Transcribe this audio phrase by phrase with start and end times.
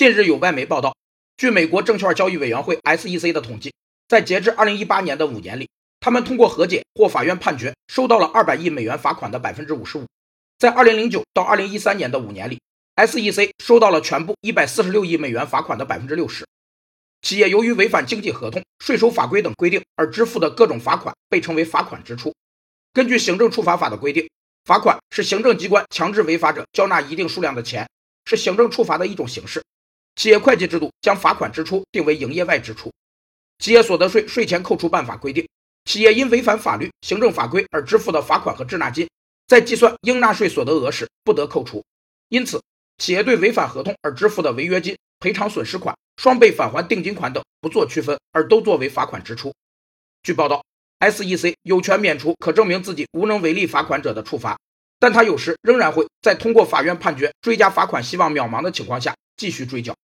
[0.00, 0.96] 近日有外媒报道，
[1.36, 3.70] 据美国证券交易委员会 SEC 的统计，
[4.08, 5.68] 在截至2018年的五年里，
[6.00, 10.06] 他们通过和解或法院判决收到了200亿美元罚款的百分之五十五。
[10.58, 12.58] 在2009到2013年的五年里
[12.96, 16.46] ，SEC 收到了全部146亿美元罚款的百分之六十。
[17.20, 22.34] 企业由于违反经济合同、税收法规等规定而支付的各种罚款被称为罚款支出。
[22.94, 24.26] 根据行政处罚法的规定，
[24.64, 27.86] 罚款是行政机关强制违法者交纳一定数量的钱，
[28.24, 29.62] 是行政处罚的一种形式。
[30.20, 32.92] 企业会计制度将罚款支出定为营业外支出。
[33.58, 35.48] 企业所得税税前扣除办法规定，
[35.86, 39.08] 企业因违反法律、行政法规而支付的罚款和滞纳金，
[39.48, 41.82] 在计算应纳税所得额时不得扣除。
[42.28, 42.62] 因此，
[42.98, 49.50] 企业对违反合同而支付的违约金、赔偿损失款、双倍返还定金款等不做区分，而都作为罚款支出。
[50.22, 50.62] 据报道
[50.98, 54.58] ，SEC 有权免除可证明自己无能为力罚款者的处罚，
[54.98, 59.96] 但他有时仍然会在通过法院判决追加罚款希望渺茫的情况下继续追缴。